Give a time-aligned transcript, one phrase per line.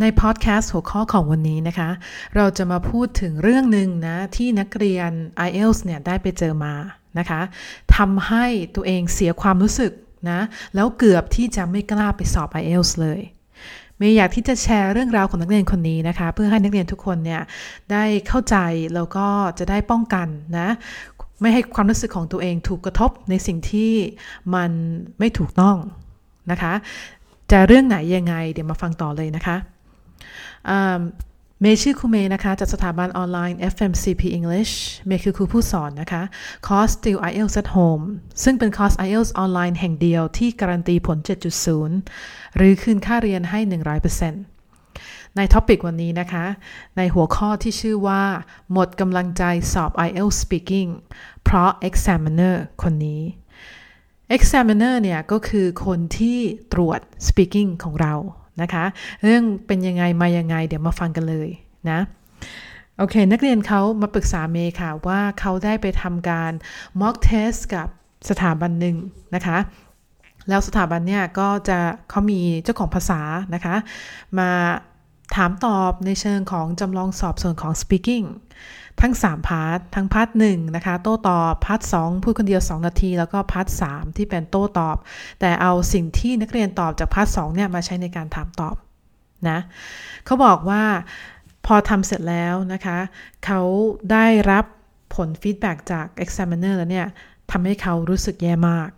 [0.00, 1.90] ในพอดแคสต์หัวข้อของวันนี้นะคะ
[2.36, 5.10] เราจะมาพูดถึงเรื่องหนึ่งนะ ที่นักเรียน
[5.48, 6.74] IELTS เนี่ยได้ไปเจอมา
[7.18, 7.40] นะคะ
[7.96, 9.92] ทำให้ตัวเองเสียความรู้สึก
[10.30, 10.40] นะ
[10.74, 13.20] แล้วเกือบที่จะไม่กล้าไปสอบ IELTS เลย
[13.98, 17.42] เมย์อยากที่จะแชร์เรื่องราวของนักเรียนคนนี้นะคะ เพื่อให้นักเรียนทุกคนเนี่ย
[17.92, 18.56] ได้เข้าใจ
[18.94, 19.26] แล้วก็
[19.58, 20.68] จะได้ป้องกันนะ
[21.40, 23.92] ไม่ให้ความรู้สึกของตัวเองถูกกระทบในสิ่งที่
[24.54, 24.70] มัน
[25.18, 25.76] ไม่ถูกต้อง
[26.50, 26.72] นะคะ
[27.50, 29.56] จะเรื่องไหนยังไงเดี๋ยวมาฟังต่อเลยนะคะ
[31.62, 34.72] เมย์ชื่อครูเมย์นะคะ จากสถาบันออนไลน์ FMCP English
[35.06, 36.22] เมย์คือครูผู้สอนนะคะ
[36.66, 38.04] คอร์ส Still IELTS at Home
[38.42, 41.18] ซึ่งเป็นคอร์ส IELTS ออนไลน์แห่งเดียวที่การันตีผล
[41.86, 43.60] 7.0 หรือคืนค่าเรียนให้
[44.48, 46.44] 100%ใน topic วันนี้นะคะ
[46.96, 48.22] ในหัวข้อที่ชื่อว่า
[48.72, 50.90] หมดกำลังใจสอบ IELTS Speaking
[51.44, 53.22] เพราะ Examiner คนนี้
[54.36, 56.38] Examiner เนี่ยก็คือคนที่
[56.72, 58.14] ตรวจ Speaking ของเรา
[58.62, 58.84] นะคะ
[59.22, 61.48] เรื่องเป็นยังไงมายังไง เดี๋ยวมาฟังกันเลย
[61.90, 61.98] นะ
[62.98, 66.52] โอเค นักเรียนเขามาปรึกษาเมย์ค่ะว่าเขาได้ไปทำการ
[67.00, 67.88] mock test กับ
[68.28, 68.96] สถาบันหนึ่ง
[69.34, 69.58] นะคะ
[70.48, 71.78] แล้วสถาบันเนี่ยก็จะ
[72.10, 73.20] เขามีเจ้าของภาษา
[73.54, 73.74] นะคะ
[74.38, 74.50] มา
[75.34, 78.26] ถามตอบในเชิงของจำลองสอบส่วนของ speaking
[79.00, 83.82] ทั้ง 3 part ทั้ง part หนึ่งนะคะ โต้ตอบ part สองพูดคนเดียว 2 นาที แล้วก็ part สาม
[84.16, 84.96] ที่เป็นโต้ตอบ
[85.40, 88.74] แต่เอาสิ่งที่นักเรียนตอบจาก part สองเนี่ยมาใช้ในการถามตอบ
[89.48, 89.58] นะ
[90.24, 90.82] เขาบอกว่า
[91.66, 92.98] พอทำเสร็จแล้วนะคะ
[93.44, 93.60] เขา
[94.12, 94.64] ได้รับ
[95.14, 97.08] ผล feedback จาก examiner แล้วเนี่ย
[97.50, 98.90] ทำให้เขารู้สึกแย่มาก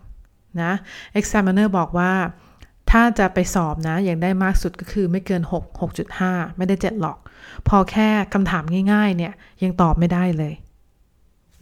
[0.63, 0.73] นะ
[1.21, 2.13] examiner บอกว่า
[2.93, 7.19] ถ้าจะไปสอบนะ อย่างได้มากสุดก็คือไม่เกิน 6 6.5 ไม่ได้ 7 หรอก
[7.69, 10.55] พอแค่คำถามง่ายๆ เนี่ย ยังตอบไม่ได้เลย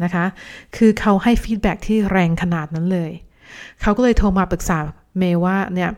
[0.03, 0.25] นะคะ
[0.77, 3.11] คือเขาให้ฟีดแบ็ที่แรงขนาดนั้นเลย
[3.81, 4.79] เขาก็เลยโทรมาปรึกษา
[5.19, 5.91] เมย์ว่าเนี่ย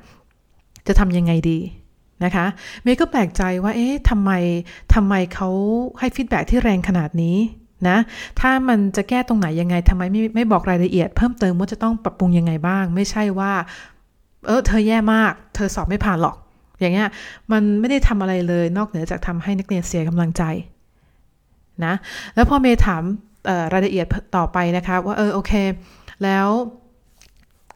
[0.87, 1.59] จะทำยังไงดี
[2.25, 2.47] นะคะ
[2.83, 4.31] เมย์ก็แปลกใจว่า เอ๊ะทำไม
[4.95, 5.49] ทำไมเขา
[5.99, 7.37] ให้ฟีดแบ็ที่แรงขนาดนี้
[7.89, 7.97] นะ
[8.41, 13.53] ถ้ามันจะแก้ตรงไหนยังไงทำไมไม่ไม่บอกรายละเอียด เพิ่มเติมว่าจะต้องปรับปรุงยังไงบ้าง ไม่ใช่ว่า
[14.47, 16.36] เออเธอแย่มาก เธอสอบไม่ผ่านหรอก
[16.80, 17.08] อย่างเงี้ย
[17.53, 20.42] มันไม่ได้ทำอะไรเลยนอกเหนือจากทำให้นักเรียนเสียกำลังใจ
[21.85, 21.95] นะ
[22.35, 23.03] แล้วพอเมย์ถาม
[23.73, 25.53] รายละเอียดต่อไปนะคะว่าเออโอเค
[26.25, 26.48] แล้ว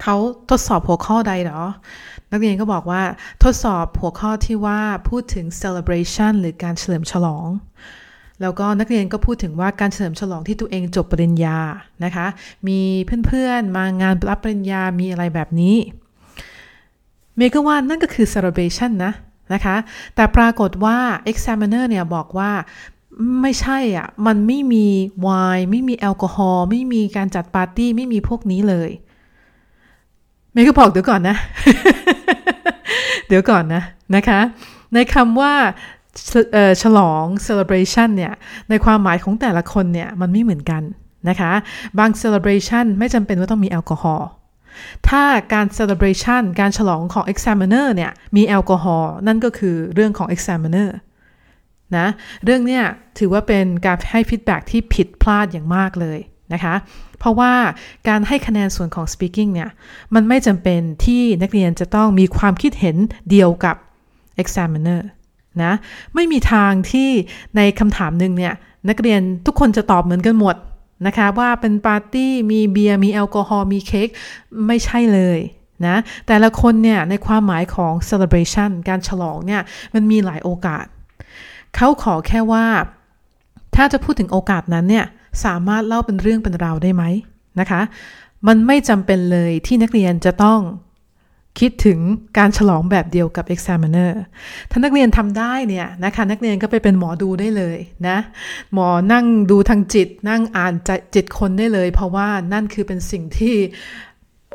[0.02, 0.16] เขา
[0.50, 1.62] ทดสอบหัวข้อใดหรอ
[2.32, 3.02] นักเรียนก็บอกว่า
[3.44, 7.48] ทดสอบหัวข้อที่ว่าพูดถึง celebration หรือการเฉลิมฉลอง
[8.40, 11.58] แล้วก็นักเรียนก็พูดถึงว่าการเฉลิมฉลองที่ตัวเองจบปริญญา
[12.04, 12.26] นะคะ
[12.68, 12.80] มี
[13.26, 15.76] เพื่อนๆมางานรับปริญญามีอะไรแบบนี้
[17.36, 19.12] เมก็ว่านั่นก็คือ celebration นะ
[19.52, 19.76] นะคะ
[20.14, 20.96] แต่ปรากฏว่า
[21.30, 22.50] examiner เนี่ยบอกว่า
[23.42, 24.86] ไม่ใช่อะ มันไม่มี
[25.22, 28.90] ไวน์ไม่มีแอลกอฮอล์ไม่มีการจัดปาร์ตี้ ไม่มีพวกนี้เลย
[30.52, 31.36] เมก็บอกเดี๋ยวก่อนนะ
[33.28, 33.82] เดี๋ยวก่อนนะ
[34.16, 34.40] นะคะ
[34.94, 35.52] ในคำว่า
[36.82, 38.32] ฉลอง celebration เนี่ย
[38.68, 40.82] ในความหมายของแต่ละคนเนี่ย มันไม่เหมือนกัน
[41.28, 41.52] นะคะ
[41.98, 44.28] บาง celebration ไม่จำเป็นว่าต้องมีแอลกอฮอล์
[45.08, 45.22] ถ้า
[45.52, 50.88] การ celebration การฉลองของ examiner เนี่ย มีแอลกอฮอล์นั่นก็คือเรื่องของ examiner
[51.96, 52.06] นะ
[52.44, 52.84] เรื่องเนี้ย
[53.18, 56.18] ถือว่าเป็นการให้ feedback ที่ผิดพลาดอย่างมากเลย
[56.52, 56.74] นะคะ
[57.18, 57.52] เพราะว่า
[58.08, 59.70] การให้คะแนนส่วนของ speaking เนี่ย
[60.14, 62.96] มันไม่จำเป็นที่นักเรียนจะต้องมีความคิดเห็น
[63.30, 63.76] เดียวกับ
[64.42, 65.00] examiner
[65.62, 65.72] นะ
[66.14, 67.10] ไม่มีทางที่
[67.56, 68.54] ในคำถามหนึ่งเนี่ย
[68.88, 70.56] นักเรียนทุกคนจะตอบเหมือนกันหมด
[71.06, 74.08] นะคะว่าเป็นปาร์ตี้มีเบียร์มีแอลกอฮอล์มีเค้ก
[74.66, 75.38] ไม่ใช่เลย
[75.86, 75.96] นะ
[76.26, 79.62] แต่ละคนเนี่ยในความหมายของ celebration การฉลองเนี่ย
[79.94, 80.84] มันมีหลายโอกาส
[81.76, 82.64] เขาขอแค่ว่า
[83.76, 85.06] ถ้าจะพูดถึงโอกาสนั้นเนี่ย
[85.44, 87.04] สามารถเล่าเป็นเรื่องเป็นราวได้ไหม
[87.60, 87.80] นะคะ
[88.46, 90.60] มันไม่จำเป็นเลยที่นักเรียนจะต้อง
[91.60, 91.98] คิดถึง
[92.38, 94.12] การฉลองแบบเดียวกับ examiner
[94.70, 97.78] ถ้านักเรียนทำได้เนี่ยนะคะนักเรียนก็ไปเป็นหมอดูได้เลย
[98.08, 98.18] นะ
[98.72, 100.74] หมอนั่งดูทางจิต นั่งอ่าน
[101.14, 103.56] จิตคนได้เลย เพราะว่านั่นคือเป็นสิ่งที่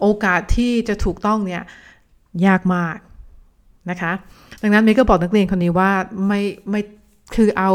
[0.02, 1.64] โอกาสที่จะถูกต้องเนี่ย
[2.46, 2.98] ยากมาก
[3.90, 4.12] นะคะ
[4.62, 5.92] ดังนั้นเมย์ก็บอกนักเรียนคนนี้ว่า
[6.28, 6.82] ไม่ไม่
[7.36, 7.72] คือเอา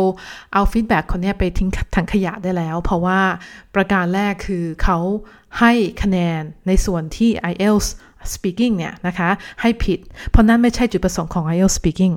[0.53, 3.21] เอา feedback คนนี้ไปทิ้งถังขยะได้แล้ว เพราะว่า
[3.75, 4.99] ประการแรกคือเขา
[5.61, 5.73] ให้
[6.03, 7.87] คะแนนในส่วนที่ IELTS
[8.35, 9.29] speaking เนี่ยนะคะ
[9.61, 9.99] ให้ผิด
[10.31, 12.15] เพราะนั้นไม่ใช่จุดประสงค์ของ IELTS speaking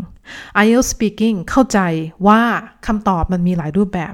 [0.64, 1.80] IELTS speaking เข้าใจ
[2.28, 2.42] ว่า
[2.88, 4.14] คำตอบมันมีหลายรูปแบบ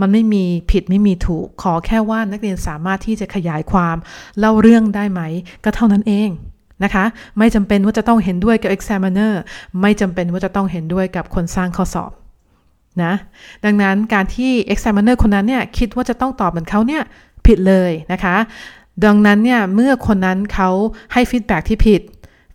[0.00, 3.96] มันไม่มีผิดไม่มีถูก ขอแค่ว่านักเรียนสามารถที่จะขยายความ
[4.38, 5.20] เล่าเรื่องได้ไหม
[5.64, 6.30] ก็เท่านั้นเอง
[6.84, 7.04] นะคะ
[7.38, 9.32] ไม่จำเป็นว่าจะต้องเห็นด้วยกับ examiner
[9.80, 12.12] ไม่จำเป็นว่าจะต้องเห็นด้วยกับคนสร้างข้อสอบ
[13.04, 13.14] นะ
[13.64, 17.02] ดังนั้นการที่ examiner คนนั้นเนี่ยคิดว่าจะต้องตอบเหมือนเขาเนี่ย
[17.46, 18.36] ผิดเลยนะคะ
[19.04, 20.70] ดังนั้นเนี่ยเมื่อคนนั้นเขา
[21.12, 22.02] ให้ feedback ที่ผิด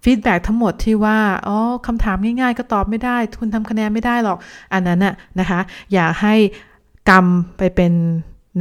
[0.04, 1.58] feedback ทั้งหมดที่ว่า อ๋อ
[1.88, 4.38] คำถามง่ายๆ ก็ตอบไม่ได้ คุณทำคะแนนไม่ได้หรอก
[4.74, 5.60] อันนั้นน่ะนะคะ
[5.94, 6.36] อยากให้
[7.10, 7.94] กำไปเป็น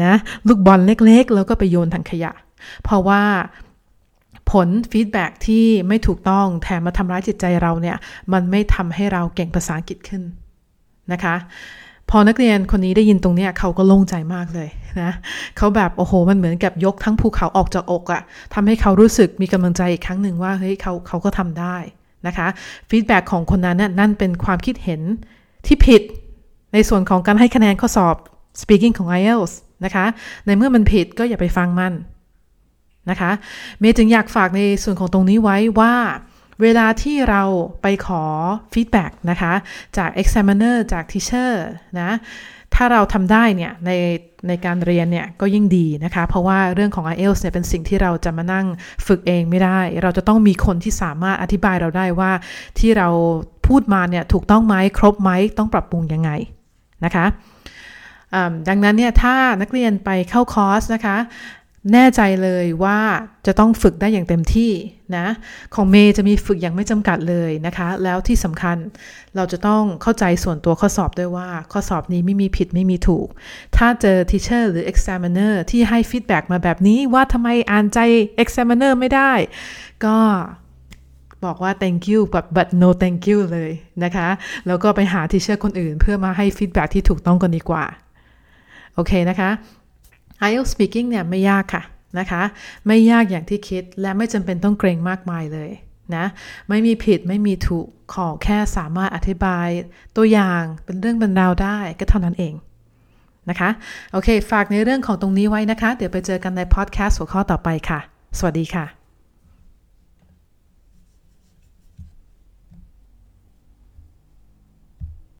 [0.02, 0.12] นะ
[0.46, 2.32] ลูกบอลเล็กๆ แล้วก็ไปโยนถังขยะ
[2.82, 3.22] เพราะว่า
[4.50, 7.96] ผล feedback ที่ไม่ถูกต้องแถมมาทำร้ายจิตใจเราเนี่ย
[8.32, 10.22] มันไม่ทำให้เราเก่งภาษาอังกฤษขึ้น
[11.12, 11.34] นะคะ
[12.10, 14.69] พอนักเรียนคนนี้ได้ยินตรงนี้เขาก็โล่งใจมากเลย
[15.02, 15.12] นะ
[15.56, 18.22] เขาแบบโอ้โห มันเหมือนกับยกทั้งภูเขาออกจากอกอะ
[18.55, 21.76] ทำให้เขารู้สึกมีกำลังใจอีกครั้งหนึ่งว่าเฮ้ยเขาเขาก็ทำได้
[22.26, 22.46] นะคะ
[22.90, 25.00] feedback ของคนนั้นนั่นเป็นความคิดเห็น
[25.66, 26.02] ที่ผิด
[26.72, 28.16] ในส่วนของการให้คะแนนข้อสอบ
[28.61, 29.52] speaking ของ IELTS
[29.84, 30.04] นะคะ
[30.46, 31.93] ในเมื่อมันผิดก็อย่าไปฟังมัน
[33.11, 33.31] นะคะ
[33.81, 35.94] เมย์จึงอยากฝากในส่วนของตรงนี้ไว้ว่า
[36.62, 37.43] เวลาที่เรา
[37.82, 38.22] ไปขอ
[38.72, 39.52] feedback นะคะ
[39.96, 41.52] จาก examiner จาก teacher
[42.00, 42.10] นะ
[42.75, 43.90] ถ้าเราทำได้เนี่ยใน
[44.49, 48.66] ในการเรียนเนี่ยก็ยิ่งดีนะคะ เพราะว่าเรื่องของ IELTS เนี่ยเป็นสิ่งที่เราจะมานั่ง
[49.06, 52.32] ฝึกเองไม่ได้ เราจะต้องมีคนที่สามารถอธิบายเราได้ว่า
[52.78, 53.08] ที่เรา
[53.66, 56.31] พูดมาเนี่ยถูกต้องไหมครบไหมต้องปรับปรุงยังไง
[57.04, 57.26] นะคะ
[58.69, 61.16] ดังนั้นเนี่ยถ้านักเรียนไปเข้าคอร์สนะคะ
[61.92, 63.00] แน่ใจเลยว่า
[63.46, 64.72] จะต้องฝึกได้อย่างเต็มที่
[65.16, 65.26] นะ
[65.75, 68.76] ของเมย์จะมีฝึกอย่างไม่จำกัดเลยนะคะ แล้วที่สำคัญ
[69.36, 73.28] เราจะต้องเข้าใจส่วนตัวข้อสอบด้วยว่า ข้อสอบนี้ไม่มีผิดไม่มีถูก
[73.76, 77.98] ถ้าเจอ teacher หรือ examiner ที่ให้ feedback มาแบบนี้ว่าทำไมอ่านใจ
[78.42, 79.32] examiner ไม่ได้
[80.04, 80.16] ก็
[81.44, 83.72] บอกว่า thank you but but no thank you เลย
[84.04, 84.28] นะคะ
[84.66, 87.84] แล้วก็ไปหา teacher คนอื่นเพื่อมาให้ feedback ที่ถูกต้องกันดีกว่า
[88.94, 89.50] โอเคนะคะ
[90.46, 91.82] IELTS speaking เนี่ยไม่ยากค่ะ
[92.19, 92.43] นะคะ
[92.87, 95.70] ไม่ยากอย่างที่คิดและไม่จำเป็นต้องเกรงมากมายเลย
[96.17, 96.25] นะ
[96.69, 99.69] ไม่มีผิดไม่มีถูกขอแค่สามารถอธิบาย
[100.17, 102.55] ตัวอย่างเป็นเรื่องบรรดาวได้ก็เท่านั้นเอง
[103.50, 103.70] นะคะ
[104.12, 108.00] โอเค ฝากในเรื่องของตรงนี้ไว้นะคะ เดี๋ยวไปเจอกันในพอดแคสต์หัวข้อต่อไปค่ะ
[108.38, 108.97] สวัสดีค่ะ